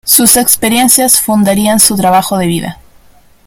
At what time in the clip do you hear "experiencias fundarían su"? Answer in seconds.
0.35-1.95